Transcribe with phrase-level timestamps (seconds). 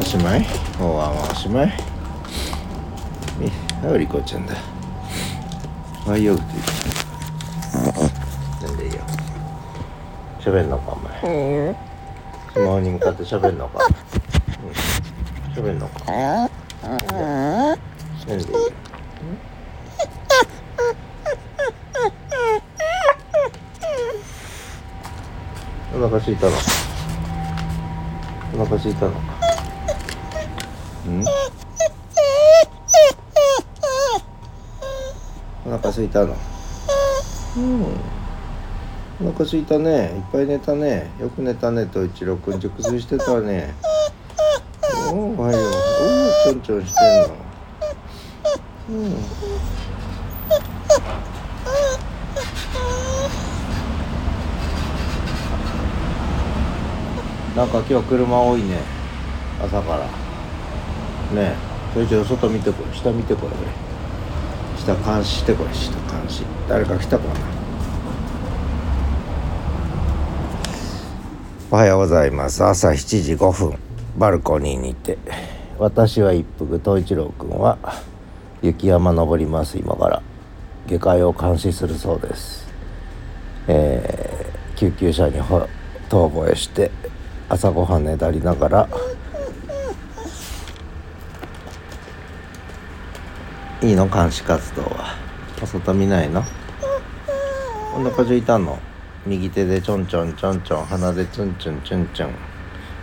[0.00, 0.46] おしまい？
[0.80, 1.72] おわんはおしまい？
[3.84, 4.54] あおりこちゃんだ。
[6.08, 6.46] あいよくて
[8.66, 9.00] なんでいいよ。
[10.40, 11.76] 喋んのかお前。
[12.54, 13.80] スマホに向かって喋んのか？
[15.54, 16.04] 喋、うん、んのか？
[16.12, 16.46] な
[18.34, 18.46] んでい
[26.04, 26.52] お腹空いたの。
[28.52, 29.12] お腹空いたの。
[29.12, 29.18] か
[31.06, 31.24] うん？
[35.66, 36.36] お腹空いたの。
[37.56, 37.84] うん。
[39.26, 40.10] お腹空いたね。
[40.14, 41.10] いっぱい寝たね。
[41.18, 43.72] よく寝たねと一郎くん熟睡してたね。
[45.10, 45.62] おおはよう。
[45.62, 45.72] おお
[46.44, 47.34] ちょんちょんしてんの？
[48.90, 49.16] うん
[57.56, 58.78] なんか今日車多いね。
[59.62, 59.98] 朝から。
[59.98, 60.06] ね
[61.36, 61.56] え。
[61.92, 62.96] それじゃ外見てこい。
[62.96, 63.50] 下見てこい
[64.80, 65.74] 下監視してこい。
[65.74, 66.42] 下監視。
[66.68, 67.30] 誰か来たかな。
[71.70, 72.64] おはようございます。
[72.64, 73.78] 朝7時5分。
[74.18, 75.16] バルコニーにて。
[75.78, 76.80] 私は一服。
[76.84, 77.78] 東一郎君は。
[78.62, 79.78] 雪山登ります。
[79.78, 80.22] 今から。
[80.88, 82.66] 下界を監視するそうです。
[83.68, 84.34] えー
[84.76, 85.68] 救急車にほ
[86.08, 86.90] 遠吠えして。
[87.48, 88.88] 朝ごはんねだりながら
[93.82, 94.08] いいの？
[94.08, 95.14] 監視活動は。
[95.64, 96.42] 外見ないの？
[97.94, 98.78] お腹空いたの？
[99.26, 102.34] 右手でちょんちょんちょんちょん鼻でチュンチュンチュンチュン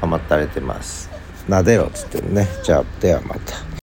[0.00, 1.10] 甘ったれてます。
[1.48, 2.46] 撫でろっつってね。
[2.62, 3.69] じゃあではまた。